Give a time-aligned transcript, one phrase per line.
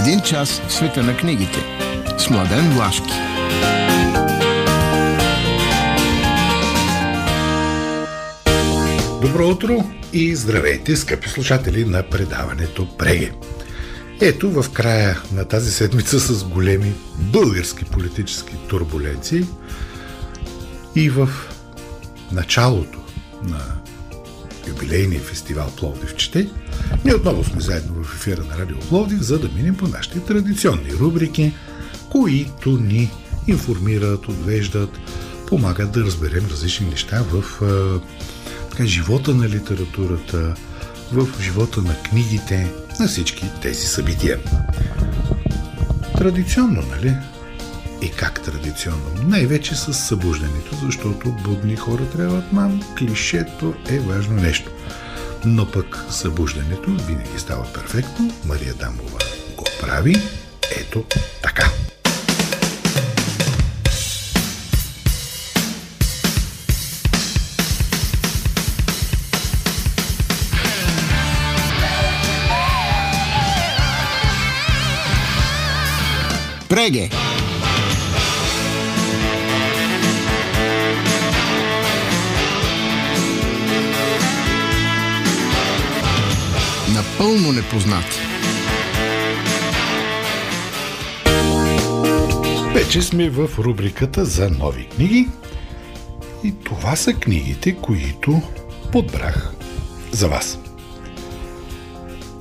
[0.00, 1.58] Един час в света на книгите.
[2.18, 3.12] С Младен Влашки.
[9.22, 13.32] Добро утро и здравейте, скъпи слушатели на предаването Преге.
[14.20, 19.44] Ето в края на тази седмица с големи български политически турбуленции
[20.96, 21.28] и в
[22.32, 22.98] началото
[23.42, 23.60] на
[24.68, 26.48] юбилейния фестивал Пловдив чете,
[27.04, 30.92] ние отново сме заедно в ефира на Радио Пловдив, за да минем по нашите традиционни
[31.00, 31.52] рубрики,
[32.10, 33.10] които ни
[33.46, 34.90] информират, отвеждат,
[35.46, 37.44] помагат да разберем различни неща в
[38.70, 40.54] така, живота на литературата,
[41.12, 44.38] в живота на книгите, на всички тези събития.
[46.18, 47.14] Традиционно, нали?
[48.02, 49.10] И как традиционно?
[49.24, 52.82] Най-вече с събуждането, защото будни хора трябват мам.
[52.98, 54.70] Клишето е важно нещо.
[55.44, 58.32] Но пък събуждането винаги става перфектно.
[58.44, 59.18] Мария Дамова
[59.56, 60.14] го прави.
[60.76, 61.04] Ето
[61.42, 61.64] така.
[76.68, 77.10] Преге.
[87.20, 88.18] Напълно непознати.
[92.74, 95.28] Вече сме в рубриката за нови книги.
[96.44, 98.42] И това са книгите, които
[98.92, 99.52] подбрах
[100.12, 100.58] за вас.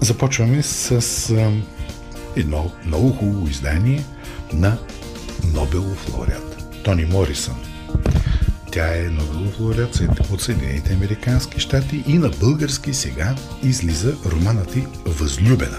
[0.01, 1.35] Започваме с
[2.35, 4.03] едно много хубаво издание
[4.53, 4.77] на
[5.53, 7.68] Нобелов лауреат Тони Морисън.
[8.71, 9.99] Тя е Нобелов лауреат
[10.31, 15.77] от Съединените Американски щати и на български сега излиза романът и Възлюбена.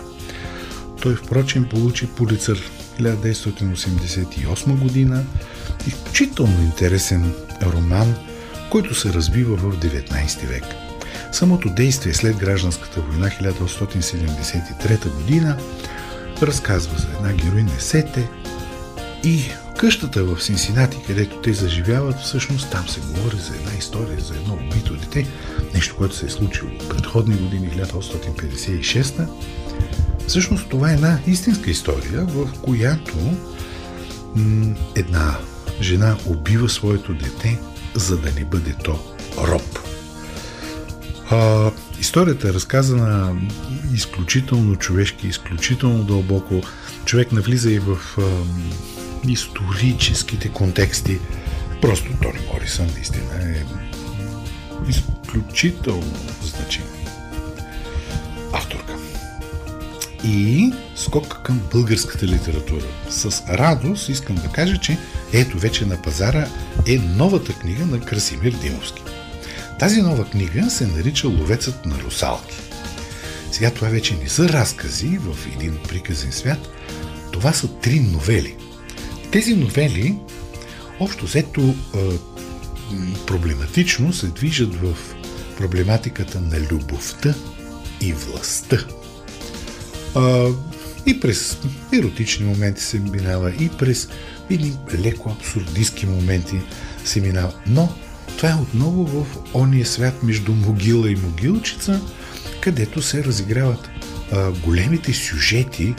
[1.02, 2.58] Той, впрочем, получи полицар
[3.00, 5.24] 1988 година.
[5.86, 8.14] Изключително интересен роман,
[8.70, 10.64] който се развива в 19 век.
[11.32, 15.56] Самото действие след гражданската война 1873 година
[16.42, 18.28] разказва за една героиня Сете
[19.24, 19.44] и
[19.80, 24.54] къщата в Синсинати, където те заживяват, всъщност там се говори за една история, за едно
[24.54, 25.26] убито дете,
[25.74, 29.28] нещо, което се е случило в предходни години, 1856
[30.26, 33.16] Всъщност това е една истинска история, в която
[34.36, 35.38] м- една
[35.80, 37.58] жена убива своето дете,
[37.94, 38.98] за да не бъде то
[39.38, 39.78] роб.
[41.30, 41.70] А,
[42.00, 43.36] историята е разказана
[43.94, 46.62] изключително човешки, изключително дълбоко.
[47.04, 48.22] Човек навлиза и в а,
[49.28, 51.18] историческите контексти.
[51.82, 53.64] Просто Тони Морисън наистина е
[54.88, 56.84] изключително значим
[58.52, 58.94] авторка.
[60.24, 62.86] И скок към българската литература.
[63.10, 64.98] С радост искам да кажа, че
[65.32, 66.48] ето вече на пазара
[66.86, 69.02] е новата книга на Красимир Димовски.
[69.78, 72.56] Тази нова книга се нарича Ловецът на русалки.
[73.52, 76.68] Сега това вече не са разкази в един приказен свят,
[77.32, 78.56] това са три новели.
[79.32, 80.18] Тези новели,
[81.00, 81.74] общо взето,
[83.26, 84.96] проблематично се движат в
[85.56, 87.34] проблематиката на любовта
[88.00, 88.84] и властта.
[91.06, 91.58] И през
[91.92, 94.08] еротични моменти се минава, и през
[94.50, 96.60] едни леко абсурдистски моменти
[97.04, 97.52] се минава.
[97.66, 97.88] Но
[98.36, 102.00] това е отново в ония свят между могила и могилчица,
[102.60, 103.90] където се разиграват
[104.32, 105.94] а, големите сюжети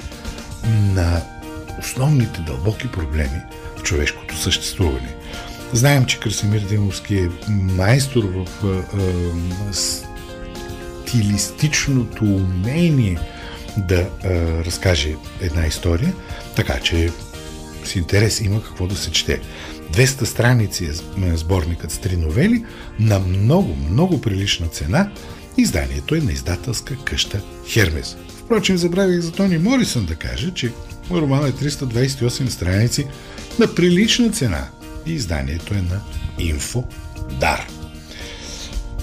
[0.94, 1.22] на
[1.82, 3.42] основните дълбоки проблеми
[3.78, 5.16] в човешкото съществуване.
[5.74, 9.74] Знаем, че Красимир Димовски е майстор в а,
[11.06, 13.18] стилистичното умение
[13.78, 14.30] да а,
[14.66, 16.14] разкаже една история,
[16.56, 17.10] така че
[17.84, 19.42] с интерес има какво да се чете.
[19.94, 20.94] 200 страници е
[21.38, 22.66] сборникът с три новели
[23.00, 25.12] на много, много прилична цена.
[25.58, 28.18] Изданието е на издателска къща Хермес.
[28.44, 30.72] Впрочем, забравих за Тони Морисън да кажа, че
[31.18, 33.08] роман е 328 страници
[33.60, 34.68] на прилична цена
[35.06, 36.02] и изданието е на
[36.40, 36.84] Инфо
[37.40, 37.68] Дар.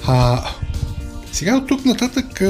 [0.06, 0.50] А,
[1.32, 2.42] сега от тук нататък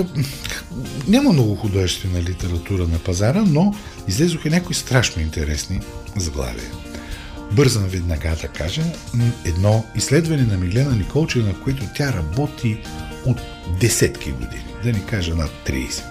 [1.09, 3.75] няма много художествена литература на пазара, но
[4.09, 5.81] излезоха някои страшно интересни
[6.17, 6.71] заглавия.
[7.53, 8.83] Бързам веднага да кажа
[9.45, 12.79] едно изследване на Милена Николчева, на което тя работи
[13.27, 13.41] от
[13.81, 16.03] десетки години, да ни кажа над 30.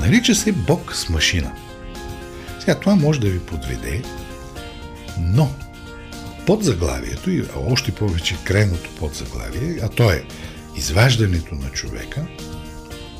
[0.00, 1.52] Нарича се Бог с машина.
[2.62, 4.02] Сега това може да ви подведе,
[5.18, 5.50] но
[6.46, 10.24] под заглавието и още повече крайното подзаглавие, а то е
[10.76, 12.26] изваждането на човека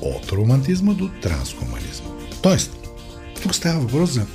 [0.00, 2.08] от романтизма до трансхуманизма.
[2.42, 2.76] Тоест,
[3.42, 4.26] тук става въпрос за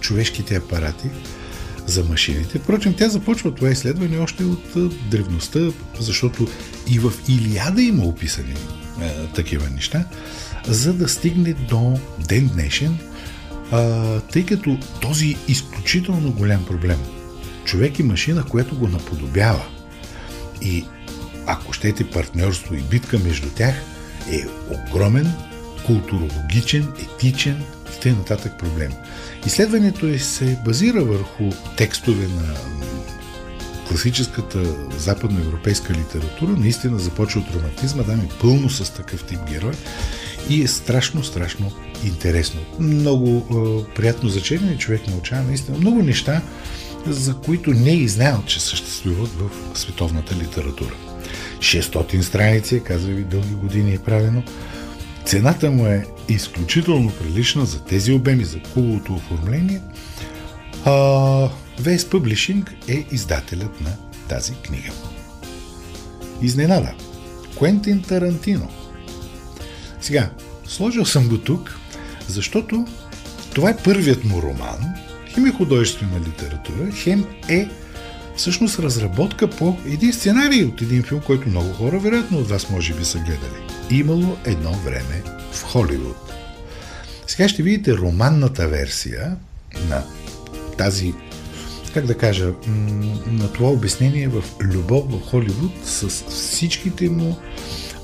[0.00, 1.08] човешките апарати,
[1.86, 2.58] за машините.
[2.58, 4.76] Впрочем, тя започва това изследване още от
[5.10, 5.60] древността,
[6.00, 6.48] защото
[6.86, 8.54] и в Илиада има описани
[9.02, 10.04] е, такива неща,
[10.66, 11.98] за да стигне до
[12.28, 12.98] ден днешен,
[13.72, 16.98] а, тъй като този изключително голям проблем,
[17.64, 19.64] човек и машина, което го наподобява
[20.62, 20.84] и
[21.46, 23.74] ако щете партньорство и битка между тях,
[24.32, 25.32] е огромен,
[25.86, 27.64] културологичен, етичен
[27.96, 28.56] и т.н.
[28.58, 28.92] проблем.
[29.46, 32.54] Изследването е, се базира върху текстове на
[33.88, 34.64] класическата
[34.98, 36.50] западноевропейска литература.
[36.50, 39.72] Наистина започва от романтизма, да ми пълно с такъв тип герой
[40.48, 41.72] и е страшно, страшно
[42.04, 42.60] интересно.
[42.78, 46.42] Много е, приятно зачерение, човек научава наистина много неща,
[47.06, 50.94] за които не е знаел, че съществуват в световната литература.
[51.58, 54.42] 600 страници, казва ви, дълги години е правено.
[55.24, 59.80] Цената му е изключително прилична за тези обеми, за хубавото оформление.
[60.84, 60.92] А,
[61.80, 63.90] Вейс Publishing е издателят на
[64.28, 64.90] тази книга.
[66.42, 66.94] Изненада.
[67.54, 68.77] Куентин Тарантино.
[70.00, 70.30] Сега,
[70.66, 71.78] сложил съм го тук,
[72.28, 72.86] защото
[73.54, 74.94] това е първият му роман,
[75.34, 77.68] хем е художествена литература, хем е
[78.36, 82.94] всъщност разработка по един сценарий от един филм, който много хора, вероятно от вас може
[82.94, 83.62] би са гледали.
[83.90, 85.22] Имало едно време
[85.52, 86.16] в Холивуд.
[87.26, 89.36] Сега ще видите романната версия
[89.88, 90.04] на
[90.78, 91.14] тази,
[91.94, 92.52] как да кажа,
[93.26, 97.36] на това обяснение в Любов в Холивуд с всичките му,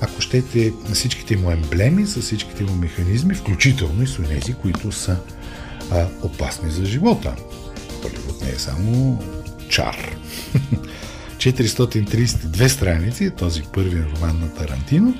[0.05, 5.17] ако щете, всичките му емблеми, с всичките му механизми, включително и с тези, които са
[5.91, 7.35] а, опасни за живота.
[8.01, 9.23] Холивуд не е само
[9.69, 10.15] чар.
[11.37, 15.17] 432 страници е този първи роман на Тарантино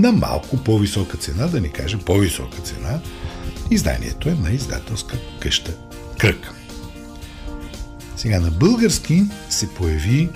[0.00, 3.00] на малко по-висока цена, да не кажа по-висока цена.
[3.70, 5.72] Изданието е на издателска къща
[6.18, 6.50] Кръг.
[8.16, 10.28] Сега на български се появи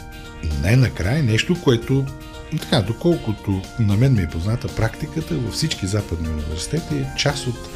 [0.63, 2.07] най-накрая нещо, което
[2.57, 7.69] така, доколкото на мен ми е позната практиката във всички западни университети е част от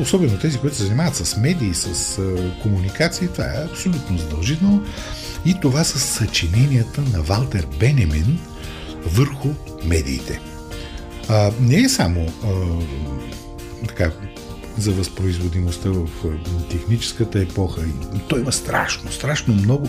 [0.00, 2.20] особено тези, които се занимават с медии, с
[2.62, 4.84] комуникации, това е абсолютно задължително.
[5.44, 8.38] И това са съчиненията на Валтер Бенемин
[9.06, 9.48] върху
[9.84, 10.40] медиите.
[11.60, 12.32] Не е само
[13.88, 14.10] така,
[14.78, 16.08] за възпроизводимостта в
[16.70, 17.82] техническата епоха.
[18.28, 19.88] Той има страшно, страшно много,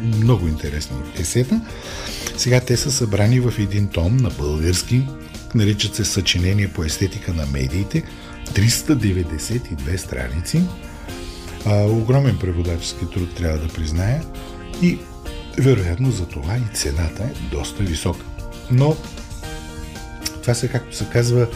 [0.00, 1.60] много интересни есета.
[2.36, 5.06] Сега те са събрани в един том на български,
[5.54, 8.02] наричат се Съчинение по естетика на медиите,
[8.52, 10.62] 392 страници.
[11.66, 14.22] А, огромен преводачески труд трябва да призная
[14.82, 14.98] и
[15.58, 18.24] вероятно за това и цената е доста висока.
[18.70, 18.96] Но
[20.42, 21.46] това са, както се казва,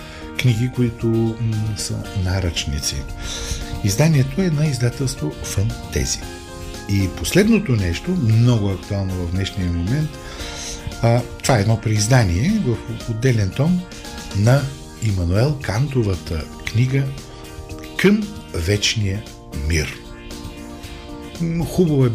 [0.43, 1.37] книги, които м-
[1.77, 1.95] са
[2.25, 2.97] наръчници.
[3.85, 6.21] Изданието е на издателство Фантези.
[6.89, 10.11] И последното нещо, много актуално в днешния момент,
[11.03, 12.77] а, това е едно преиздание в
[13.11, 13.81] отделен том
[14.37, 14.63] на
[15.03, 17.05] Имануел Кантовата книга
[17.97, 19.23] Към вечния
[19.69, 20.02] мир.
[21.65, 22.11] Хубаво е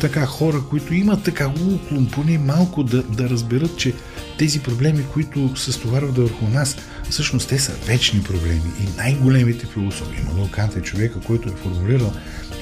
[0.00, 3.94] така хора, които имат така уклон, поне малко да, да разберат, че
[4.38, 6.76] тези проблеми, които се стоварват върху нас,
[7.10, 10.20] всъщност те са вечни проблеми и най-големите философи.
[10.20, 12.12] Имануел Кант е човека, който е формулирал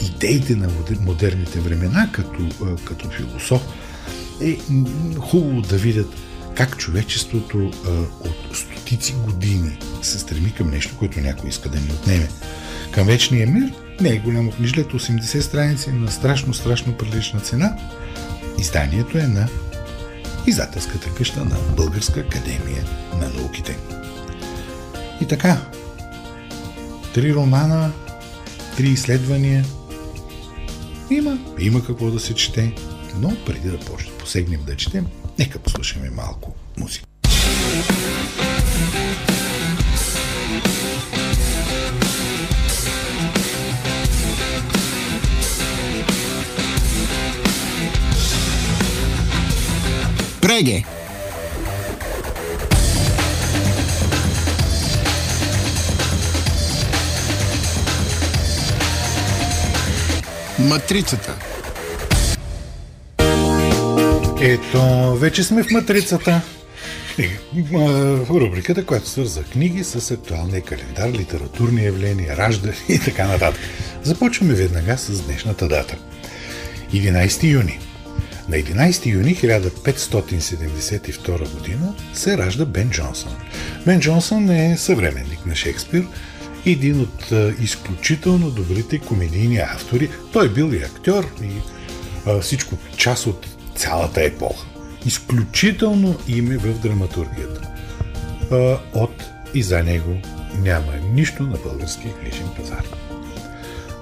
[0.07, 0.69] идеите на
[1.01, 2.49] модерните времена като,
[2.85, 3.63] като философ.
[4.41, 4.59] Е
[5.19, 6.15] хубаво да видят
[6.55, 7.91] как човечеството а,
[8.29, 12.29] от стотици години се стреми към нещо, което някой иска да ни отнеме.
[12.91, 17.77] Към вечния мир не е голямо книжлето, 80 страници на страшно, страшно прилична цена.
[18.59, 19.49] Изданието е на
[20.47, 22.85] издателската къща на Българска академия
[23.21, 23.79] на науките.
[25.21, 25.61] И така,
[27.15, 27.93] три романа,
[28.77, 29.65] три изследвания.
[31.11, 32.75] Има, има какво да се чете,
[33.17, 33.79] но преди да
[34.19, 35.07] посегнем да четем,
[35.39, 37.08] Нека послушаме малко музика.
[50.59, 50.85] Преге!
[60.59, 61.39] Матрицата
[64.41, 66.41] Ето, вече сме в матрицата.
[68.31, 73.61] Рубриката, която свърза книги с актуалния календар, литературни явления, раждане и така нататък.
[74.03, 75.97] Започваме веднага с днешната дата.
[76.93, 77.79] 11 юни.
[78.49, 83.37] На 11 юни 1572 година се ражда Бен Джонсън.
[83.87, 86.07] Бен Джонсън е съвременник на Шекспир,
[86.67, 90.11] един от изключително добрите комедийни автори.
[90.33, 91.51] Той бил и актьор и
[92.27, 94.67] а, всичко част от цялата епоха.
[95.07, 97.69] Изключително име в драматургията.
[98.51, 99.25] А, от
[99.55, 100.17] и за него
[100.59, 102.85] няма нищо на българския книжен пазар.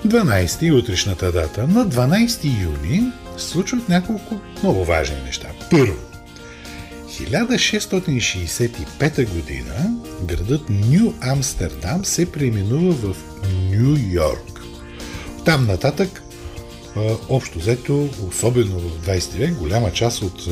[0.07, 1.69] 12 и утрешната дата.
[1.69, 5.49] На 12 юни случват няколко много важни неща.
[5.71, 5.97] Първо,
[7.09, 9.90] 1665 година
[10.23, 13.16] градът Нью Амстердам се преименува в
[13.71, 14.61] Нью Йорк.
[15.45, 16.23] Там нататък,
[17.28, 20.49] общо взето, особено в 20 век, голяма част от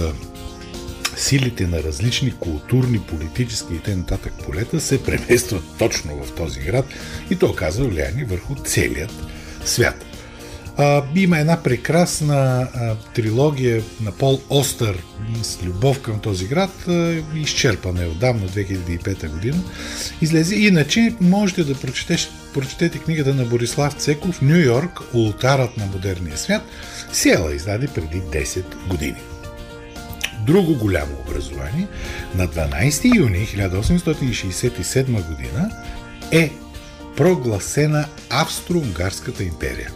[1.16, 4.18] силите на различни културни, политически и т.н.
[4.44, 6.86] полета се преместват точно в този град
[7.30, 9.12] и то оказва влияние върху целият
[9.64, 10.04] свят.
[10.76, 14.98] А, има една прекрасна а, трилогия на Пол Остър
[15.42, 19.56] с любов към този град, а, изчерпана е отдавна 2005 година.
[20.20, 20.54] Излезе.
[20.54, 26.62] Иначе можете да прочетеш, прочетете книгата на Борислав Цеков Нью Йорк, ултарът на модерния свят.
[27.12, 29.20] Сиела издаде преди 10 години.
[30.46, 31.88] Друго голямо образование
[32.34, 35.70] на 12 юни 1867 година
[36.32, 36.52] е
[37.16, 39.90] прогласена Австро-Унгарската империя.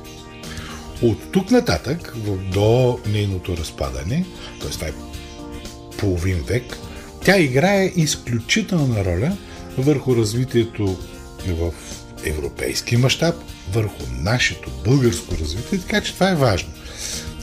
[1.03, 2.15] От тук нататък,
[2.53, 4.25] до нейното разпадане,
[4.61, 4.71] т.е.
[4.71, 4.93] това е
[5.99, 6.77] половин век,
[7.25, 9.37] тя играе изключителна роля
[9.79, 10.97] върху развитието
[11.47, 11.73] в
[12.25, 13.35] европейски мащаб,
[13.73, 16.71] върху нашето българско развитие, така че това е важно.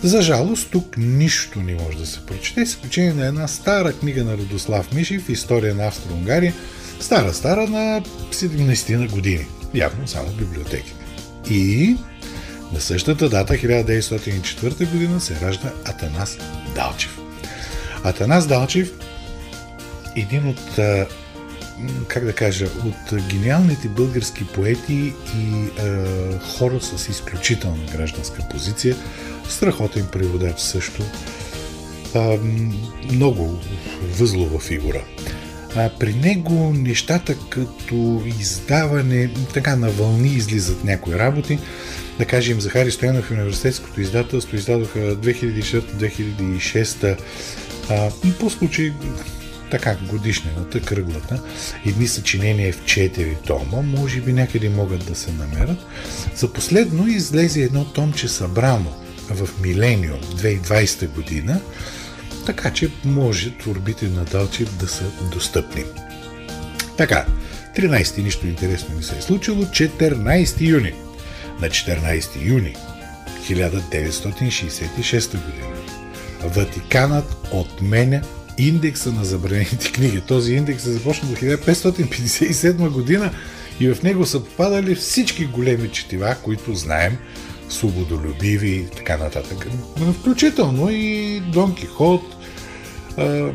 [0.03, 4.23] За жалост, тук нищо не може да се прочете, с изключение на една стара книга
[4.23, 6.53] на Радослав Мишев, История на Австро-Унгария,
[6.99, 9.45] стара-стара на 17 на години.
[9.73, 10.93] Явно само в библиотеки.
[11.49, 11.95] И
[12.73, 16.37] на същата дата, 1904 година, се ражда Атанас
[16.75, 17.19] Далчев.
[18.03, 18.91] Атанас Далчев
[20.15, 20.79] един от,
[22.07, 25.93] как да кажа, от гениалните български поети и е,
[26.57, 28.95] хора с изключителна гражданска позиция,
[29.49, 31.03] страхотен преводач също,
[32.15, 32.39] е,
[33.11, 33.59] много
[34.17, 35.03] възлова фигура.
[35.75, 41.59] А при него нещата като издаване, така на вълни излизат някои работи.
[42.19, 47.17] Да кажем, Захари Стоянов и университетското издателство издадоха 2004-2006
[48.39, 48.93] по случай
[49.71, 51.41] така годишнината, кръглата.
[51.85, 55.77] Едни съчинения в 4 тома, може би някъде могат да се намерят.
[56.35, 58.93] За последно излезе едно томче събрано
[59.29, 61.61] в Милениум 2020 година,
[62.45, 65.83] така че може творбите на Далчев да са достъпни.
[66.97, 67.25] Така,
[67.77, 70.93] 13 нищо интересно не се е случило, 14 юни.
[71.61, 72.75] На 14 юни
[73.49, 75.75] 1966 година
[76.43, 78.21] Ватиканът отменя
[78.57, 80.21] индекса на забранените книги.
[80.21, 83.31] Този индекс е започнал до 1557 година
[83.79, 87.17] и в него са попадали всички големи четива, които знаем,
[87.69, 89.67] свободолюбиви и така нататък.
[90.19, 92.21] Включително и Дон Кихот.
[93.17, 93.51] А,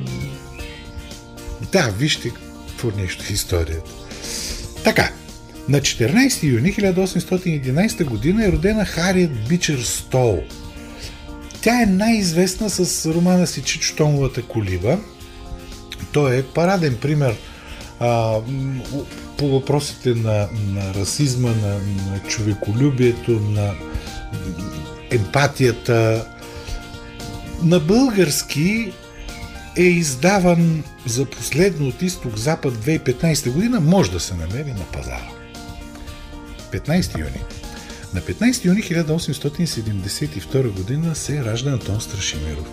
[1.73, 2.31] да, вижте
[2.69, 3.91] какво нещо е историята.
[4.85, 5.13] Така,
[5.69, 10.43] на 14 юни 1811 година е родена Хариет Бичер Стол.
[11.61, 14.99] Тя е най-известна с романа си Чичотоновата колиба.
[16.13, 17.37] Той е параден пример
[18.01, 18.39] а,
[19.39, 21.75] по въпросите на, на расизма, на,
[22.11, 23.75] на човеколюбието, на
[25.11, 26.27] емпатията.
[27.63, 28.93] На български
[29.77, 35.40] е издаван за последно от изток-запад 2015 година, може да се намери на пазара.
[36.73, 37.45] 15 юни.
[38.15, 42.67] На 15 юни 1872 година се ражда Антон Страшимиров.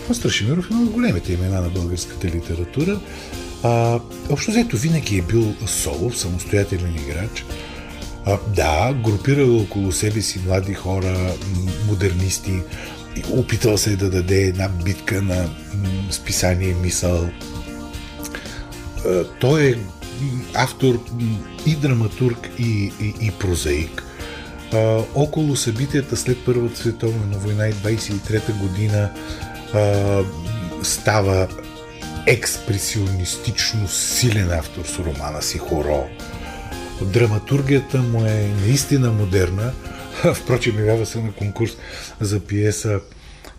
[0.00, 3.00] Антон Страшимиров е много големите имена на българската литература.
[3.62, 7.44] А, общо взето винаги е бил солов, самостоятелен играч.
[8.24, 11.32] А, да, групирал около себе си млади хора,
[11.86, 12.60] модернисти,
[13.30, 15.50] опитал се да даде една битка на
[16.10, 17.30] списание мисъл.
[19.40, 19.74] Той е
[20.54, 20.98] автор
[21.66, 24.04] и драматург и, и, и прозаик.
[24.72, 29.10] А, около събитията след Първата световна война и 23-та година
[29.74, 30.22] а,
[30.82, 31.48] става
[32.26, 36.08] експресионистично силен автор с романа си Хоро.
[37.02, 39.72] Драматургията му е наистина модерна.
[40.34, 41.70] Впрочем, явява се на конкурс
[42.20, 43.00] за пиеса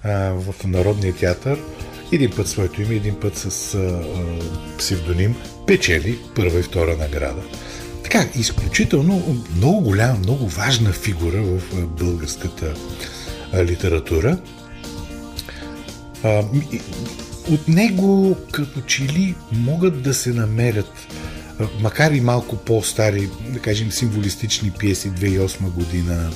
[0.04, 1.60] а, в Народния театър.
[2.14, 4.02] Един път своето име, един път с а,
[4.78, 5.36] псевдоним.
[5.68, 7.42] Печели първа и втора награда.
[8.04, 12.74] Така, изключително много голяма, много важна фигура в българската
[13.64, 14.38] литература.
[16.24, 16.44] А,
[17.52, 20.92] от него като че ли могат да се намерят
[21.80, 26.30] макар и малко по-стари, да кажем, символистични пиеси 2008 година.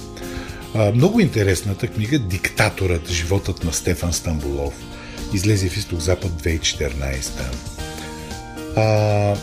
[0.93, 4.73] Много интересната книга Диктаторът, животът на Стефан Стамбулов.
[5.33, 7.31] Излезе в Изток-Запад 2014.
[8.75, 9.35] А,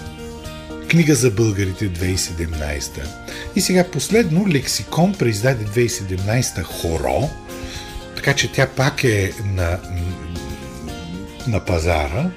[0.88, 3.06] книга за българите 2017.
[3.56, 7.30] И сега последно Лексикон преиздаде 2017 Хоро,
[8.16, 9.78] така че тя пак е на,
[11.46, 12.30] на пазара.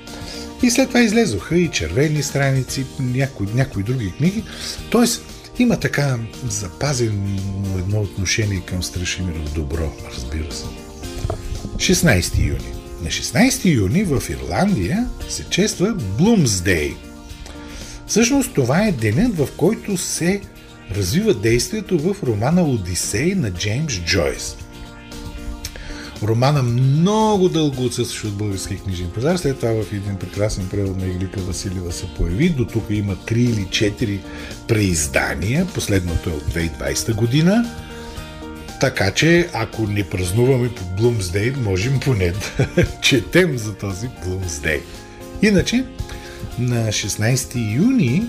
[0.63, 4.43] И след това излезоха и червени страници, някои, някои други книги.
[4.89, 5.21] Тоест,
[5.59, 6.17] има така
[6.49, 7.37] запазено
[7.77, 10.65] едно отношение към Страшимиров добро, разбира се.
[11.75, 12.76] 16 юни.
[13.01, 16.93] На 16 юни в Ирландия се чества Блумсдей.
[18.07, 20.41] Всъщност това е денят, в който се
[20.91, 24.55] развива действието в романа Одисей на Джеймс Джойс–
[26.23, 29.37] Романа много дълго отсъстваше от български книжен пазар.
[29.37, 32.49] След това в един прекрасен превод на Иглика Василева се появи.
[32.49, 34.19] До тук има 3 или 4
[34.67, 35.67] преиздания.
[35.73, 37.65] Последното е от 2020 година.
[38.79, 44.81] Така че, ако не празнуваме по Блумсдей, можем поне да четем за този Блумсдей.
[45.41, 45.85] Иначе,
[46.59, 48.23] на 16 юни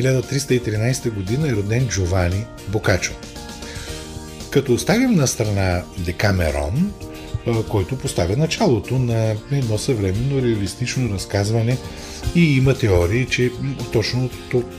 [0.00, 3.12] 1313 година е роден Джовани Бокачо.
[4.50, 6.92] Като оставим на страна Декамерон,
[7.68, 11.78] който поставя началото на едно съвременно реалистично разказване
[12.34, 13.52] и има теории, че
[13.92, 14.30] точно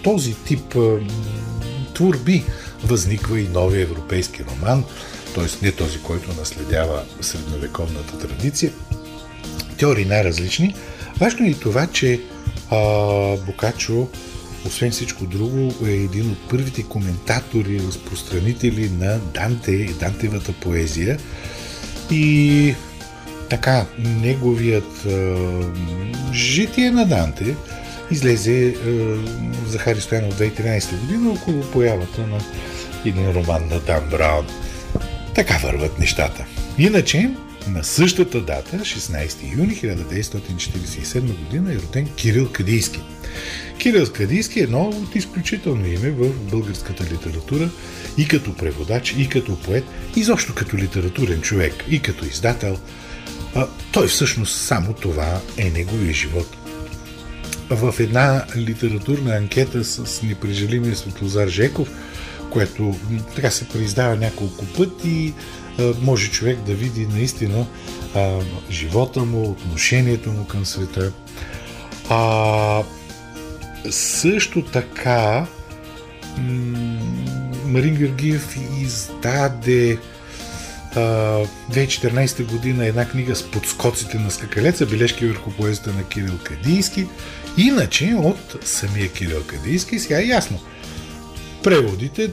[0.04, 0.76] този тип
[1.94, 2.44] творби
[2.84, 4.84] възниква и новия европейски роман,
[5.36, 5.66] т.е.
[5.66, 8.72] не този, който наследява средновековната традиция.
[9.78, 10.76] Теории най-различни.
[11.20, 12.22] Важно е и това, че
[12.72, 12.78] а,
[13.38, 14.08] Бокачо,
[14.66, 21.18] освен всичко друго, е един от първите коментатори, разпространители на Данте и Дантевата поезия.
[22.12, 22.76] И
[23.50, 25.36] така, неговият е,
[26.34, 27.56] житие на Данте
[28.12, 28.74] излезе е,
[29.68, 32.38] Захари Стоянов 2013 година около появата на
[33.06, 34.48] един роман на Дан Браун.
[35.36, 36.46] Така върват нещата.
[36.78, 37.32] Иначе,
[37.68, 43.00] на същата дата, 16 юни 1947 година, е роден Кирил Кадийски.
[43.78, 47.70] Кирил Кадийски е едно от изключително име в българската литература
[48.18, 49.84] и като преводач, и като поет,
[50.16, 52.78] и защо като литературен човек, и като издател.
[53.56, 56.59] А, той всъщност само това е неговия живот.
[57.70, 61.90] В една литературна анкета с непрежалимия Светлозар Жеков,
[62.52, 62.96] което
[63.36, 65.34] така се преиздава няколко пъти,
[66.02, 67.66] може човек да види наистина
[68.16, 68.40] а,
[68.72, 71.12] живота му, отношението му към света.
[72.10, 72.84] А,
[73.90, 75.46] също така
[77.66, 79.98] Марин Георгиев издаде
[80.96, 87.08] 2014 година една книга с подскоците на скакалеца, бележки върху поезията на Кирил Кадийски.
[87.60, 90.60] Иначе от самия Кирил Кадийски сега е ясно.
[91.64, 92.32] Преводите,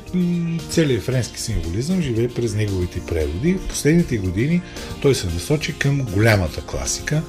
[0.70, 3.54] целият френски символизъм живее през неговите преводи.
[3.54, 4.62] В последните години
[5.02, 7.22] той се насочи към голямата класика.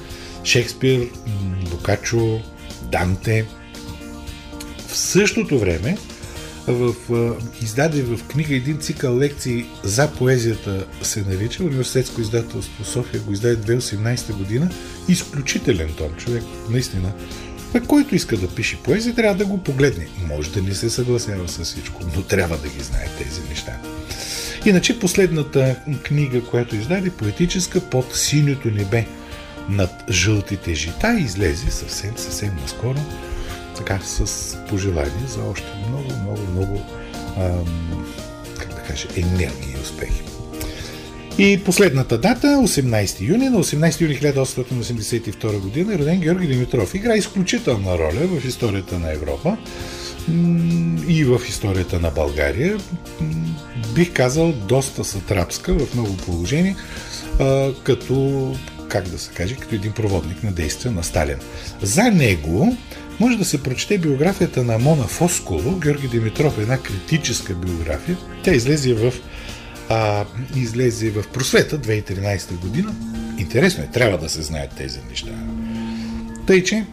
[0.44, 1.08] Шекспир,
[1.70, 2.40] Бокачо,
[2.82, 3.46] Данте.
[4.88, 5.96] В същото време
[6.66, 6.94] в,
[7.62, 11.64] издаде в книга един цикъл лекции за поезията се нарича.
[11.64, 14.70] Университетско издателство София го издаде 2018 година.
[15.08, 17.12] Изключителен том, човек, наистина.
[17.74, 20.08] А който иска да пише поезия, трябва да го погледне.
[20.28, 23.72] Може да не се съгласява с всичко, но трябва да ги знае тези неща.
[24.66, 29.06] Иначе последната книга, която издаде, поетическа под синьото небе
[29.68, 33.00] над жълтите жита, излезе съвсем, съвсем наскоро
[33.78, 36.82] така с пожелание за още много, много, много
[37.36, 38.06] ам,
[38.58, 40.27] как да кажа, енергия и успехи.
[41.38, 46.94] И последната дата, 18 юни, на 18 юни 1882 година е роден Георги Димитров.
[46.94, 49.56] Игра изключителна роля в историята на Европа
[51.08, 52.76] и в историята на България.
[53.94, 56.76] Бих казал доста сатрапска в много положения,
[57.82, 58.56] като,
[58.88, 61.38] как да се каже, като един проводник на действия на Сталин.
[61.82, 62.76] За него
[63.20, 68.16] може да се прочете биографията на Мона Фосколо, Георги Димитров, една критическа биография.
[68.42, 69.12] Тя излезе в,
[69.88, 70.24] а,
[70.56, 72.94] излезе в просвета 2013 година.
[73.38, 75.32] Интересно е, трябва да се знаят тези неща.
[76.46, 76.84] Тъй, че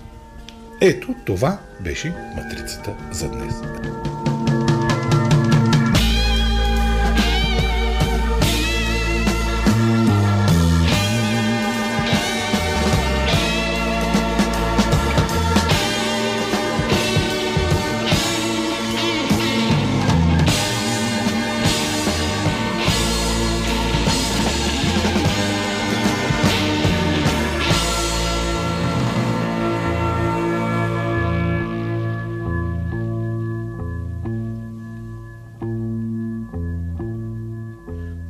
[0.81, 3.53] ето това беше матрицата за днес.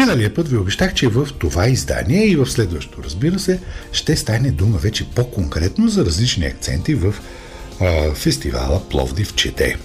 [0.00, 3.60] Миналия път ви обещах, че в това издание и в следващото, разбира се,
[3.92, 7.14] ще стане дума вече по-конкретно за различни акценти в
[7.80, 9.76] а, фестивала Пловдив чете.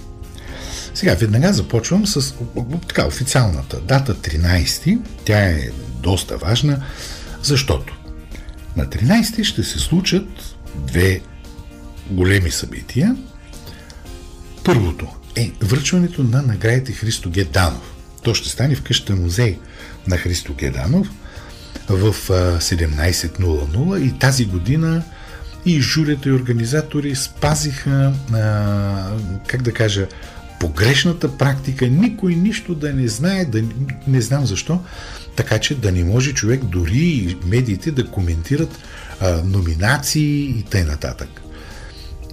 [0.94, 2.34] Сега веднага започвам с
[2.88, 4.98] така официалната дата 13.
[5.24, 5.68] Тя е
[6.02, 6.84] доста важна,
[7.42, 7.98] защото
[8.76, 10.28] на 13 ще се случат
[10.74, 11.20] две
[12.10, 13.16] големи събития.
[14.64, 17.95] Първото е връчването на наградите Христо Геданов.
[18.26, 19.58] То ще стане в къщата музей
[20.06, 21.10] на Христо Геданов
[21.88, 25.02] в а, 17.00 и тази година
[25.66, 29.10] и журята и организатори спазиха, а,
[29.46, 30.06] как да кажа,
[30.60, 33.62] погрешната практика, никой нищо да не знае, да
[34.06, 34.80] не знам защо,
[35.36, 38.78] така че да не може човек дори и медиите да коментират
[39.20, 41.14] а, номинации и т.н.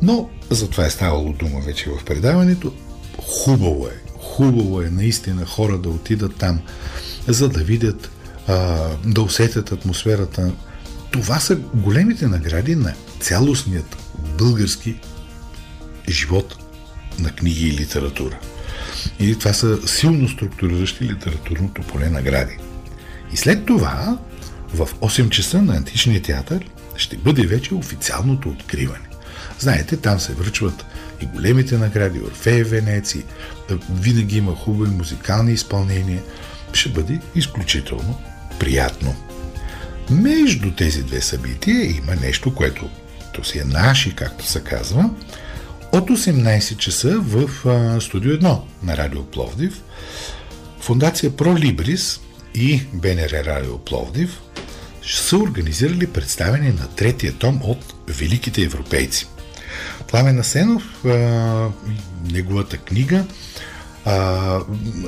[0.01, 2.73] Но за това е ставало дума вече в предаването.
[3.17, 4.03] Хубаво е,
[4.34, 6.62] хубаво е наистина хора да отидат там,
[7.28, 8.12] за да видят,
[8.48, 10.52] а, да усетят атмосферата.
[11.12, 13.98] Това са големите награди на цялостният
[14.38, 15.00] български
[16.10, 16.56] живот
[17.19, 18.39] на книги и литература.
[19.19, 22.58] И това са силно структуриращи литературното поле награди.
[23.34, 24.17] И след това,
[24.74, 29.08] в 8 часа на Античния театър, ще бъде вече официалното откриване.
[29.60, 30.86] Знаете, там се връчват
[31.23, 33.23] и големите награди, Орфея Венеци,
[33.91, 36.21] винаги има хубави музикални изпълнения.
[36.73, 38.19] Ще бъде изключително
[38.59, 39.15] приятно.
[40.09, 42.89] Между тези две събития има нещо, което
[43.33, 45.09] то си е наши, както се казва,
[45.91, 47.49] от 18 часа в
[48.01, 49.81] студио 1 на Радио Пловдив,
[50.79, 52.19] Фундация Либрис
[52.55, 54.41] и БНР Радио Пловдив
[55.05, 59.27] са организирали представяне на третия том от Великите европейци.
[60.13, 61.06] Пламен Асенов,
[62.32, 63.26] неговата книга,
[64.06, 64.60] а,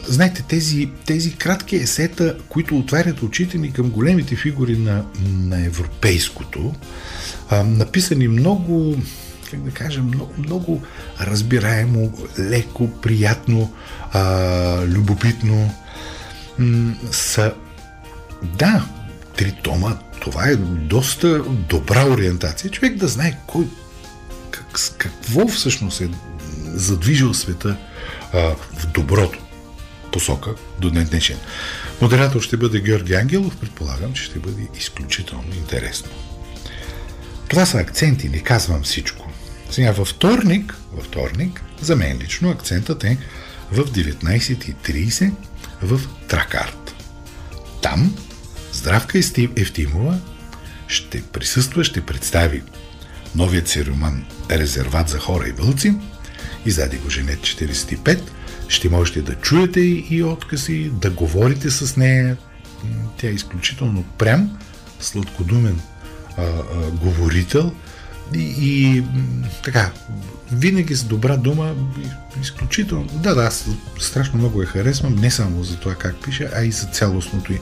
[0.08, 6.74] знаете, тези, тези кратки есета, които отварят очите ни към големите фигури на, на европейското,
[7.50, 8.96] а, написани много,
[9.52, 10.82] как да кажа, много, много
[11.22, 13.74] разбираемо, леко, приятно,
[14.12, 15.74] а, любопитно,
[16.60, 17.54] м- са
[18.44, 18.86] да,
[19.38, 22.72] три тома, това е доста добра ориентация.
[22.72, 23.68] Човек да знае кой,
[24.80, 26.10] с какво всъщност е
[26.66, 27.78] задвижил света
[28.34, 28.40] а,
[28.78, 29.40] в доброто
[30.12, 31.38] посока до ден днешен.
[32.02, 36.10] Модератор ще бъде Георги Ангелов, предполагам, че ще бъде изключително интересно.
[37.48, 39.32] Това са акценти, не казвам всичко.
[39.72, 43.18] Сега във вторник, във вторник, за мен лично акцентът е
[43.72, 45.32] в 19.30
[45.82, 46.96] в Тракарт.
[47.82, 48.16] Там
[48.76, 49.20] Здравка
[49.58, 50.20] Евтимова
[50.88, 52.64] ще присъства, ще представи
[53.36, 55.96] новият си роман Резерват за хора и вълци.
[56.66, 58.20] Издаде го Женет 45.
[58.68, 62.38] Ще можете да чуете и откази, да говорите с нея.
[63.18, 64.58] Тя е изключително прям,
[65.00, 65.80] сладкодумен
[66.38, 67.72] а, а, говорител
[68.34, 69.04] и, и
[69.64, 69.92] така,
[70.52, 71.76] винаги с добра дума,
[72.42, 73.10] изключително.
[73.14, 73.66] Да, да, аз
[74.00, 77.60] страшно много я харесвам, не само за това как пише, а и за цялостното й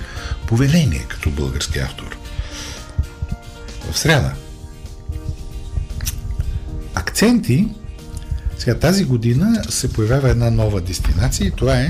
[0.47, 2.17] поведение като български автор.
[3.91, 4.33] В среда.
[7.23, 7.67] Акценти.
[8.57, 11.89] Сега тази година се появява една нова дестинация и това е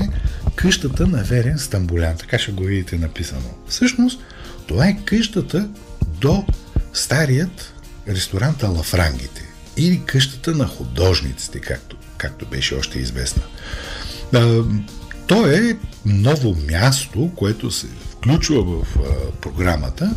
[0.54, 2.16] къщата на Верен Стамбулян.
[2.16, 3.50] Така ще го видите написано.
[3.68, 4.20] Всъщност,
[4.66, 5.68] това е къщата
[6.20, 6.46] до
[6.92, 7.74] старият
[8.08, 9.42] ресторанта Лафрангите
[9.76, 13.42] или къщата на художниците, както, както беше още известна.
[15.26, 18.86] То е ново място, което се включва в
[19.40, 20.14] програмата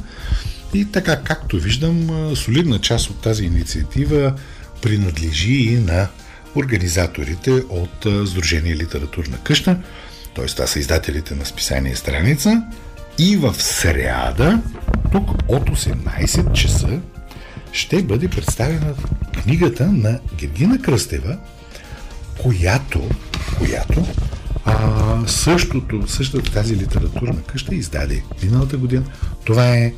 [0.73, 4.33] и така, както виждам, солидна част от тази инициатива
[4.87, 6.07] принадлежи и на
[6.55, 9.79] организаторите от Сдружение Литературна къща,
[10.35, 10.45] т.е.
[10.45, 12.63] това са издателите на списание Страница
[13.17, 14.61] И в сряда,
[15.11, 16.99] тук от 18 часа,
[17.71, 18.93] ще бъде представена
[19.43, 21.37] книгата на Гергина Кръстева,
[22.41, 23.09] която,
[23.57, 24.05] която
[24.65, 29.03] а, същото, същата тази литературна къща издаде миналата година.
[29.45, 29.93] Това е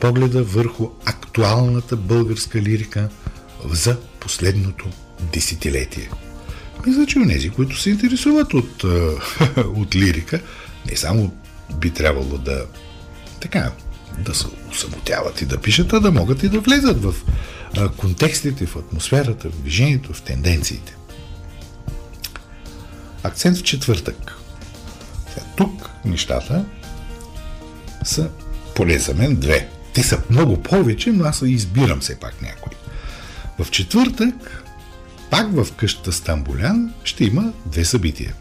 [0.00, 3.08] погледа върху актуалната българска лирика
[3.70, 4.86] за последното
[5.32, 6.10] десетилетие.
[6.86, 8.84] Мисля, че онези, които се интересуват от,
[9.56, 10.40] от лирика,
[10.90, 11.32] не само
[11.74, 12.66] би трябвало да
[13.40, 13.72] така,
[14.18, 17.14] да се усамотяват и да пишат, а да могат и да влезат в
[17.96, 20.96] контекстите, в атмосферата, в движението, в тенденциите.
[23.22, 24.34] Акцент в четвъртък.
[25.56, 26.64] тук нещата
[28.04, 28.30] са
[28.74, 29.68] поне за мен две.
[29.94, 32.67] Те са много повече, но аз избирам все пак някой.
[33.58, 34.64] В четвъртък,
[35.30, 38.34] пак в къщата Стамбулян, ще има две събития.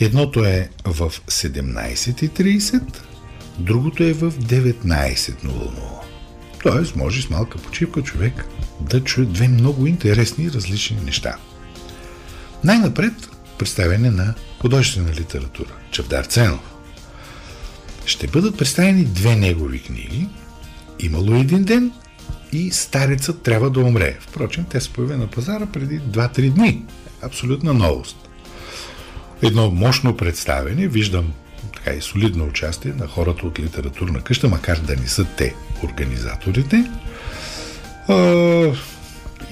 [0.00, 2.82] Едното е в 17.30,
[3.58, 5.70] другото е в 19.00.
[6.62, 8.44] Тоест, може с малка почивка човек
[8.80, 11.36] да чуе две много интересни и различни неща.
[12.64, 13.12] Най-напред
[13.58, 15.72] представяне на художествена литература.
[15.90, 16.60] Чавдар Ценов.
[18.06, 20.28] Ще бъдат представени две негови книги.
[20.98, 21.92] Имало един ден
[22.52, 24.16] и старецът трябва да умре.
[24.20, 26.82] Впрочем, те се появи на пазара преди 2-3 дни.
[27.22, 28.28] Абсолютна новост.
[29.42, 31.32] Едно мощно представяне, виждам
[31.74, 36.90] така и солидно участие на хората от литературна къща, макар да не са те организаторите.
[38.08, 38.72] А,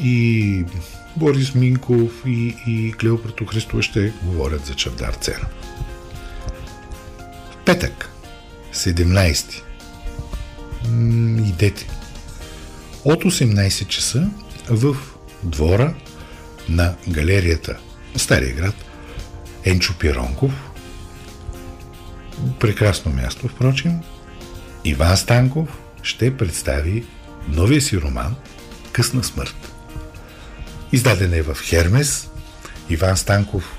[0.03, 0.65] и
[1.17, 5.47] Борис Минков и, и Клеопрато Христова ще говорят за Чавдар Цена.
[7.51, 8.11] В петък,
[8.75, 9.63] 17.
[11.49, 11.87] идете.
[13.07, 14.31] От 18 часа
[14.69, 14.97] в
[15.43, 15.95] двора
[16.69, 17.79] на галерията
[18.17, 18.75] Стария град
[19.65, 20.53] Енчо Пиронков.
[22.61, 23.93] Прекрасно място, впрочем.
[24.85, 25.69] Иван Станков
[26.03, 27.05] ще представи
[27.49, 28.35] новия си роман
[28.93, 29.73] Късна смърт.
[30.93, 32.31] Издаден е в Хермес.
[32.91, 33.79] Иван Станков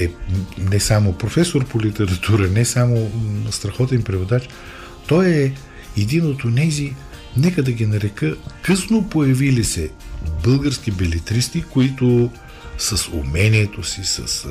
[0.00, 0.10] е
[0.58, 3.10] не само професор по литература, не само
[3.50, 4.48] страхотен преводач,
[5.06, 5.52] той е
[5.96, 6.94] един от тези,
[7.36, 9.90] нека да ги нарека, късно появили се
[10.44, 12.30] български белитристи, които
[12.78, 14.48] с умението си, с а,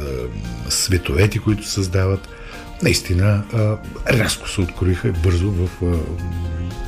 [0.71, 2.27] световете, които създават,
[2.83, 3.77] наистина а,
[4.17, 5.97] рязко се откроиха бързо в а,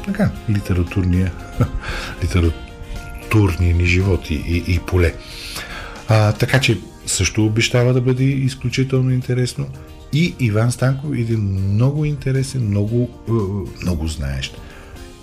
[0.06, 1.32] така, литературния,
[2.24, 5.14] литературния ни живот и, и, и поле.
[6.08, 9.68] А, така че също обещава да бъде изключително интересно.
[10.14, 11.40] И Иван Станков е един
[11.74, 13.10] много интересен, много,
[13.82, 14.58] много знаещ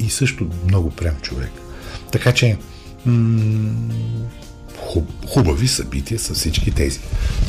[0.00, 1.50] и също много прям човек.
[2.12, 2.58] Така че
[5.26, 7.00] хубави събития са всички тези.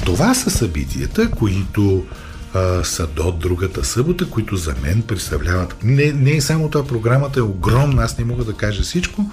[0.06, 2.06] Това са събитията, които
[2.54, 5.76] а, са до другата събота, които за мен представляват.
[5.84, 9.32] Не, не е само това, програмата е огромна, аз не мога да кажа всичко,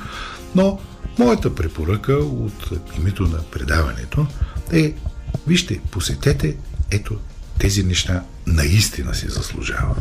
[0.54, 0.78] но
[1.18, 4.26] моята препоръка от името на предаването
[4.72, 4.94] е
[5.46, 6.56] вижте, посетете
[6.90, 7.16] ето
[7.58, 9.98] тези неща наистина си заслужават.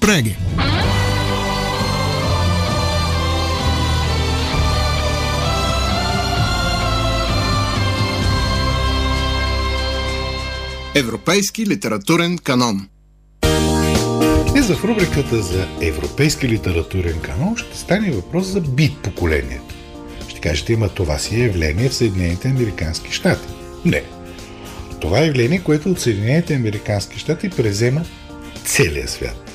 [0.00, 0.36] Преги.
[10.94, 12.88] Европейски литературен канон
[14.56, 19.74] за в рубриката за европейски литературен канон ще стане въпрос за бит поколението.
[20.28, 23.57] Ще кажете, има това си явление в Съединените Американски щати.
[23.84, 24.02] Не.
[25.00, 28.04] Това е явление, което от Съединените Американски щати презема
[28.64, 29.48] целия свят.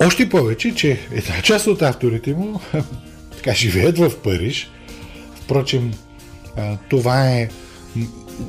[0.00, 2.60] Още повече, че една част от авторите му
[3.36, 4.70] така живеят в Париж.
[5.34, 5.92] Впрочем,
[6.88, 7.48] това е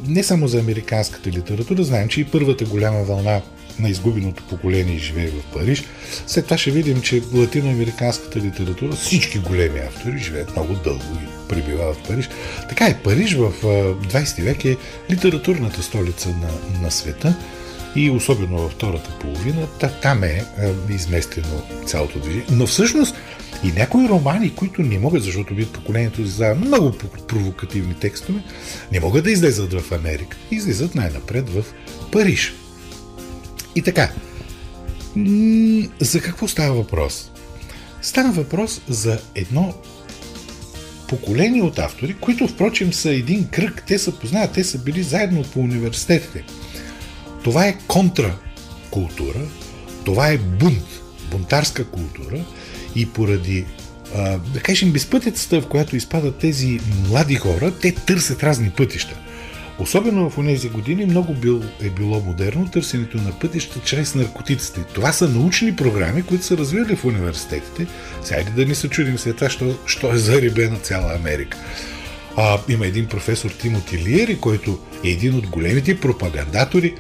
[0.07, 3.41] не само за американската литература, знаем, че и първата голяма вълна
[3.79, 5.83] на изгубеното поколение живее в Париж.
[6.27, 11.97] След това ще видим, че латиноамериканската литература, всички големи автори живеят много дълго и пребивават
[11.97, 12.29] в Париж.
[12.69, 14.77] Така и Париж в 20 век е
[15.11, 17.35] литературната столица на, на света
[17.95, 19.67] и особено във втората половина,
[20.01, 22.45] там е, е изместено цялото движение.
[22.51, 23.15] Но всъщност
[23.63, 26.91] и някои романи, които не могат, защото бит поколението за много
[27.27, 28.43] провокативни текстове,
[28.91, 30.37] не могат да излезат в Америка.
[30.51, 31.65] Излизат най-напред в
[32.11, 32.53] Париж.
[33.75, 34.11] И така,
[35.99, 37.31] за какво става въпрос?
[38.01, 39.73] Става въпрос за едно
[41.11, 45.43] поколение от автори, които впрочем са един кръг, те са познават, те са били заедно
[45.43, 46.43] по университетите.
[47.43, 49.41] Това е контракултура,
[50.05, 52.45] това е бунт, бунтарска култура
[52.95, 53.65] и поради
[54.53, 59.15] да кажем, безпътицата, в която изпадат тези млади хора, те търсят разни пътища.
[59.81, 64.83] Особено в тези години много бил, е било модерно търсенето на пътища чрез наркотиците.
[64.83, 67.87] Това са научни програми, които са развили в университетите.
[68.23, 71.57] Сега да ни се чудим след това, що, що е зарибена цяла Америка.
[72.37, 76.95] А, има един професор Тимоти Лиери, който е един от големите пропагандатори.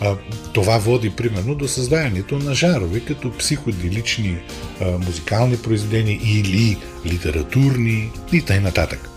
[0.00, 0.16] А,
[0.52, 4.38] това води примерно до създанието на жарове, като психоделични
[4.80, 8.60] а, музикални произведения или литературни и т.н.
[8.60, 9.13] нататък.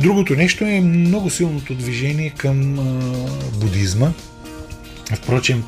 [0.00, 2.74] Другото нещо е много силното движение към
[3.60, 4.12] будизма.
[5.14, 5.64] Впрочем,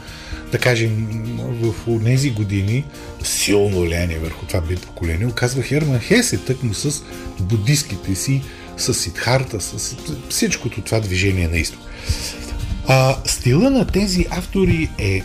[0.53, 1.09] да кажем,
[1.39, 2.85] в тези години
[3.25, 7.03] силно влияние върху това би поколение оказва Херман Хесе, тъкмо с
[7.41, 8.43] буддистските си,
[8.77, 9.97] с Сидхарта, с
[10.29, 11.81] всичкото това движение на изток.
[12.89, 15.23] А, стила на тези автори е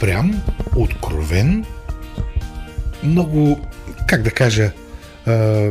[0.00, 0.42] прям,
[0.76, 1.64] откровен,
[3.02, 3.60] много,
[4.06, 4.70] как да кажа,
[5.26, 5.70] а,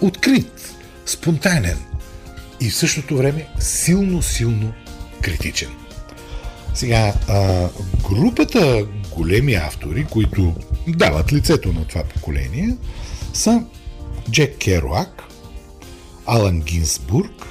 [0.00, 0.74] открит,
[1.06, 1.78] спонтанен
[2.60, 4.72] и в същото време силно, силно
[5.20, 5.70] критичен.
[6.74, 7.68] Сега, а,
[8.08, 10.54] групата големи автори, които
[10.88, 12.76] дават лицето на това поколение,
[13.34, 13.62] са
[14.30, 15.22] Джек Керуак,
[16.26, 17.46] Алан Гинсбург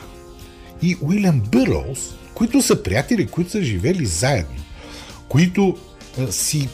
[0.82, 2.00] и Уилям Бърроуз,
[2.34, 4.64] които са приятели, които са живели заедно,
[5.30, 5.78] които
[6.30, 6.70] си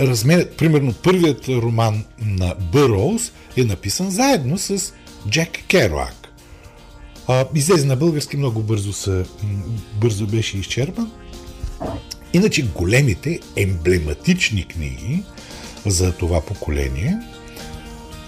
[0.00, 4.92] разменят, примерно първият роман на Бърроуз е написан заедно с
[5.28, 6.28] Джек Керуак.
[7.54, 9.24] излезе на български много бързо, са,
[9.94, 11.12] бързо беше изчерпан.
[12.32, 15.22] Иначе големите емблематични книги
[15.86, 17.18] за това поколение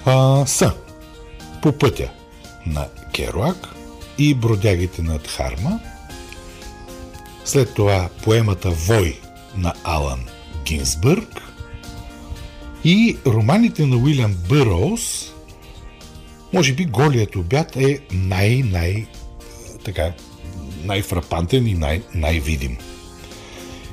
[0.04, 0.72] а, са
[1.62, 2.10] По пътя
[2.66, 3.68] на Керуак
[4.18, 5.80] и Бродягите над Харма.
[7.44, 9.20] След това поемата Вой
[9.56, 10.26] на Алан
[10.64, 11.42] Гинсбърг
[12.84, 15.33] и романите на Уилям Бърроуз
[16.54, 19.06] може би голият обяд е най-най
[19.84, 20.12] така
[20.84, 22.76] най-фрапантен и най- най-видим.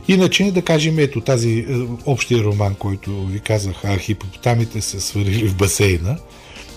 [0.07, 1.65] Иначе, да кажем, ето тази е,
[2.05, 6.17] общия роман, който ви казах, а хипопотамите се сварили в басейна,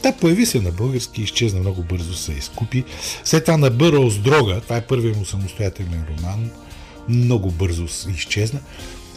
[0.03, 2.85] да, появи се на български, изчезна много бързо, се изкупи.
[3.25, 6.51] След това на Бъръл с дрога, това е първият му самостоятелен роман,
[7.09, 8.61] много бързо изчезна.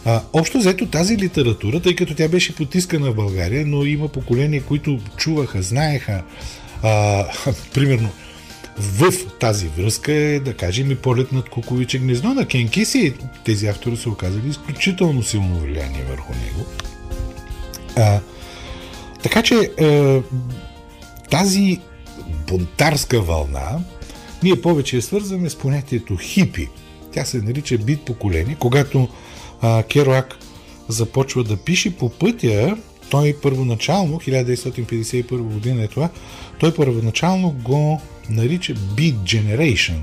[0.04, 4.62] А, общо взето тази литература, тъй като тя беше потискана в България, но има поколения,
[4.62, 6.22] които чуваха, знаеха,
[6.82, 7.24] а,
[7.74, 8.08] примерно,
[8.78, 13.14] в тази връзка е, да кажем, и полет над Куковиче гнездо на Кен Киси.
[13.44, 16.66] Тези автори са оказали изключително силно влияние върху него.
[17.96, 18.20] А,
[19.22, 20.20] така че е,
[21.30, 21.80] тази
[22.48, 23.80] бунтарска вълна
[24.42, 26.68] ние повече я свързваме с понятието хипи.
[27.12, 28.56] Тя се нарича бит поколение.
[28.58, 29.08] Когато
[29.60, 30.38] а, Керуак
[30.88, 32.76] започва да пише по пътя,
[33.10, 36.08] той първоначално, 1951 година е това,
[36.60, 39.98] той първоначално го нарича Beat Generation,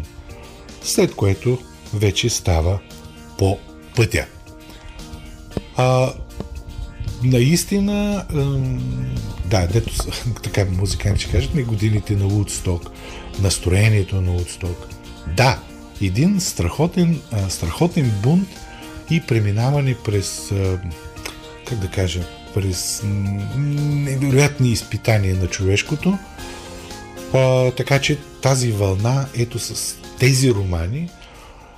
[0.82, 1.58] след което
[1.94, 2.80] вече става
[3.38, 3.58] по
[3.96, 4.26] пътя.
[5.78, 6.14] А,
[7.24, 8.26] наистина,
[9.46, 9.94] да, дето
[10.44, 12.90] така музиканти ще кажат ми годините на Woodstock,
[13.40, 14.76] настроението на Woodstock.
[15.38, 15.60] Да,
[16.02, 18.48] един страхотен, страхотен бунт
[19.10, 20.52] и преминаване през,
[21.66, 22.22] как да кажа,
[22.54, 23.02] през
[23.56, 26.18] невероятни изпитания на човешкото.
[27.34, 31.10] А, така че тази вълна, ето с тези романи,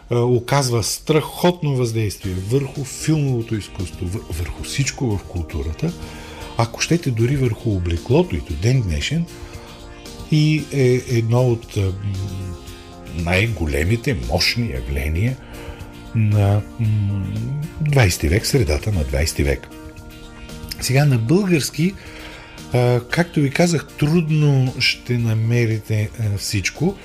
[0.10, 5.94] а, оказва страхотно въздействие върху филмовото изкуство, върху всичко в културата,
[6.58, 9.26] ако щете дори върху облеклото и до ден днешен,
[10.32, 11.78] и е едно от
[13.16, 15.38] най-големите, мощни явления
[16.16, 16.62] на
[17.84, 19.68] 20 век, средата на 20 век.
[20.82, 21.94] Сега на български,
[23.10, 26.96] както ви казах, трудно ще намерите всичко.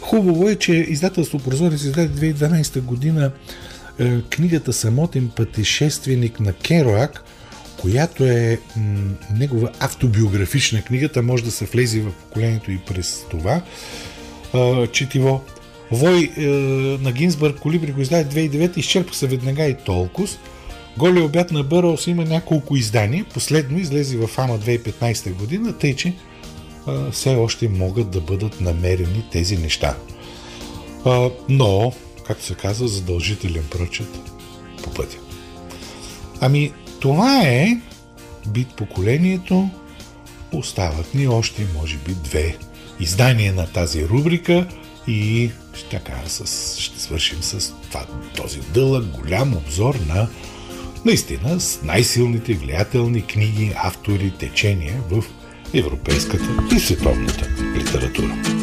[0.00, 3.32] Хубаво е, че издателство Прозорец издаде 2012 година
[4.30, 7.24] книгата Самотен пътешественик на Кероак,
[7.80, 8.58] която е
[9.36, 13.62] негова автобиографична книга, може да се влезе в поколението и през това
[14.92, 15.44] четиво.
[15.92, 16.42] Вой е,
[17.02, 20.28] на Гинсбърг Колибри го издаде 2009, изчерпа се веднага и толкова.
[20.98, 23.24] Голия обяд на Бърълс има няколко издания.
[23.34, 26.14] Последно излезе в Ама 2015 година, тъй че
[26.86, 29.96] а, все още могат да бъдат намерени тези неща.
[31.04, 31.92] А, но,
[32.26, 34.08] както се казва, задължителен прочет
[34.82, 35.16] по пътя.
[36.40, 37.80] Ами, това е
[38.48, 39.70] бит поколението.
[40.52, 42.56] Остават ни още, може би, две
[43.00, 44.66] издания на тази рубрика
[45.06, 45.50] и
[45.90, 48.06] така с, ще свършим с това,
[48.36, 50.28] този дълъг, голям обзор на
[51.04, 55.24] Наистина с най-силните влиятелни книги, автори, течения в
[55.74, 58.61] европейската и световната литература.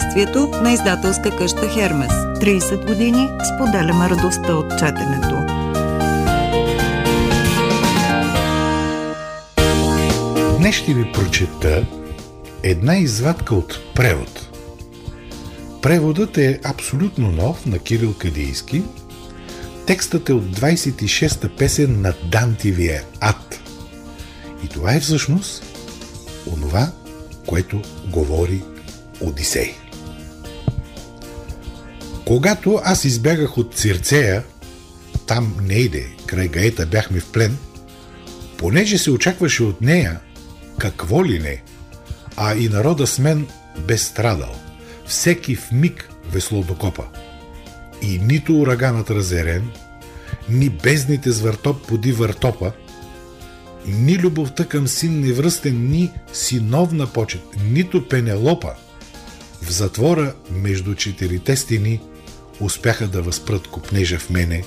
[0.00, 2.12] Съдействието на издателска къща Хермес.
[2.12, 5.36] 30 години споделяме радостта от четенето.
[10.58, 11.86] Днес ще ви прочета
[12.62, 14.48] една извадка от превод.
[15.82, 18.82] Преводът е абсолютно нов на Кирил Кадийски–
[19.88, 23.60] Текстът е от 26-та песен на Дантивия Ад.
[24.64, 25.64] И това е всъщност
[26.52, 26.92] онова,
[27.46, 28.62] което говори
[29.20, 29.87] Одисей.
[32.28, 34.44] Когато аз избягах от Цирцея,
[35.26, 37.56] там не иде, край гаета бяхме в плен,
[38.56, 40.20] понеже се очакваше от нея,
[40.78, 41.62] какво ли не,
[42.36, 43.46] а и народа с мен
[43.86, 44.54] бе страдал,
[45.06, 47.04] всеки в миг весло докопа
[48.02, 49.70] и нито ураганът разерен,
[50.48, 51.52] ни бездните с
[51.88, 52.72] поди въртопа,
[53.86, 58.74] ни любовта към син невръстен, ни синовна почет, нито Пенелопа
[59.62, 62.00] в затвора между четирите стени
[62.60, 64.64] успяха да възпрат купнежа в мене,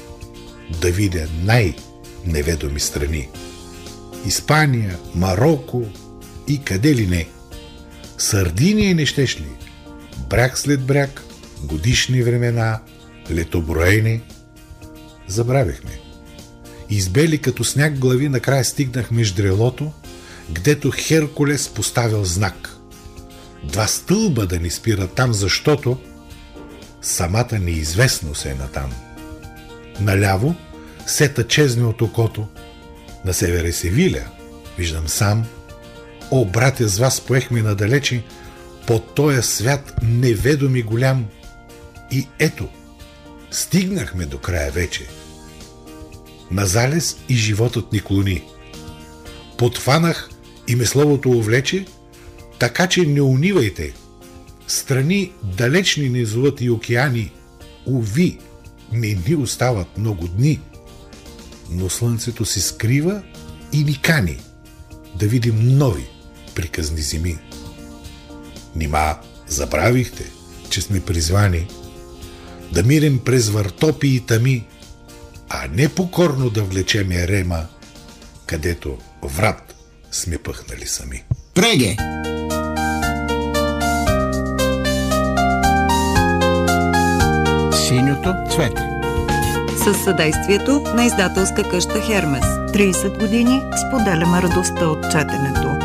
[0.82, 3.30] да видя най-неведоми страни.
[4.26, 5.84] Испания, Марокко
[6.48, 7.28] и къде ли не.
[8.18, 9.48] Сърдиния не щеш ли?
[10.30, 11.24] Бряг след бряг,
[11.64, 12.80] годишни времена–
[13.32, 14.22] летоброени,
[15.28, 16.00] забравихме.
[16.89, 19.92] Избели като сняг глави, накрая стигнахме ждрелото,
[20.50, 22.70] гдето Херкулес поставил знак.
[23.64, 25.98] Два стълба да ни спира там, защото
[27.02, 28.91] самата неизвестност е натам.
[29.99, 30.56] Наляво
[31.06, 32.47] сета чезне от окото,
[33.26, 34.24] на север е Севиля,
[34.78, 35.45] виждам сам.
[36.32, 38.24] О, братя, с вас поехме надалече,
[38.88, 41.26] по тоя свят неведоми голям.
[42.12, 42.70] И ето–
[43.52, 45.08] Стигнахме до края вече.
[46.52, 48.43] На залез и животът ни клони.
[49.58, 50.30] Подфанах
[50.68, 51.86] и ме словото увлече,
[52.60, 53.93] така че не унивайте.
[54.72, 57.32] Страни далечни ни и океани,
[57.86, 58.39] уви,
[58.91, 60.59] не ни остават много дни.
[61.69, 63.22] Но слънцето се скрива
[63.74, 64.38] и ни кани
[65.15, 66.05] да видим нови
[66.55, 67.38] приказни зими.
[68.76, 69.17] Нима
[69.47, 70.32] забравихте,
[70.69, 71.67] че сме призвани–
[72.72, 74.65] да мирим през въртопи и тъми,
[75.49, 77.67] а не покорно да влечем Ерема,
[78.45, 79.76] където врат
[80.11, 81.24] сме пъхнали сами.
[81.53, 82.20] Преге!
[87.92, 88.82] Синьото цвете.
[89.78, 92.46] С съдействието на издателска къща Хермес.
[92.46, 95.78] 30 години споделяме радостта от четенето.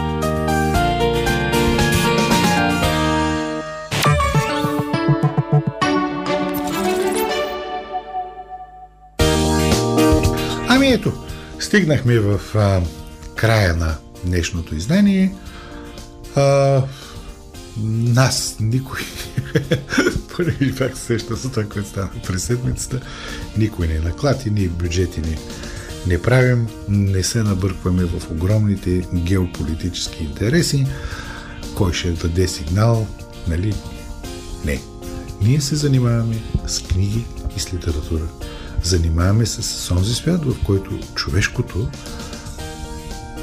[10.68, 11.12] Ами ето,
[11.58, 12.80] стигнахме в а,
[13.34, 13.94] края на
[14.24, 15.34] днешното издание.
[16.36, 16.82] А,
[17.84, 19.00] нас никой,
[20.36, 23.00] първи пак сеща за това, което стана през седмицата,
[23.58, 25.38] никой не наклати, ние бюджети не,
[26.06, 30.86] не правим, не се набъркваме в огромните геополитически интереси,
[31.74, 33.06] кой ще даде сигнал,
[33.48, 33.74] нали?
[34.64, 34.80] Не.
[35.42, 37.24] Ние се занимаваме с книги
[37.56, 38.24] и с литература
[38.82, 41.88] занимаваме се с онзи свят, в който човешкото,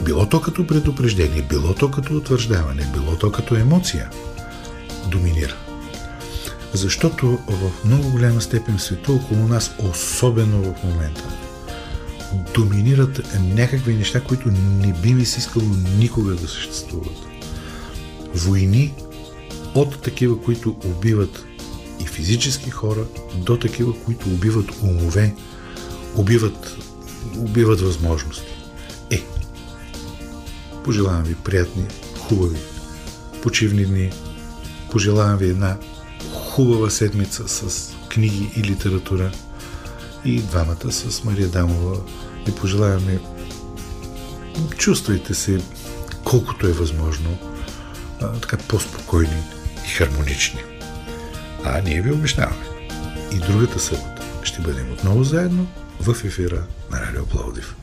[0.06, 4.10] било то като предупреждение, било то като утвърждаване, било то като емоция,
[5.12, 5.63] доминира.
[6.74, 11.24] Защото в много голяма степен света около нас, особено в момента,
[12.54, 15.66] доминират някакви неща, които не би ми се искало
[15.98, 17.18] никога да съществуват.
[18.36, 18.94] Войни
[19.76, 21.46] от такива, които убиват
[22.00, 23.06] и физически хора
[23.36, 25.36] до такива, които убиват умове,
[26.16, 26.78] убиват,
[27.38, 28.54] убиват възможности.
[29.12, 29.24] Е,
[30.84, 31.84] пожелавам ви приятни,
[32.20, 32.58] хубави,
[33.44, 34.12] почивни дни.
[34.92, 35.78] Пожелавам ви една
[36.32, 39.32] хубава седмица с книги и литература
[40.26, 41.98] и двамата с Мария Дамова.
[42.48, 43.20] И пожелаваме
[44.78, 45.62] чувствайте се
[46.24, 47.38] колкото е възможно
[48.20, 49.44] така по-спокойни
[49.86, 50.64] и хармонични.
[51.64, 52.66] А ние ви обещаваме.
[53.32, 55.68] И другата събота, ще бъдем отново заедно
[56.02, 57.76] в ефира на Радио Пловдив.